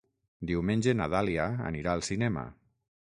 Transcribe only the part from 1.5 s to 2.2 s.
anirà al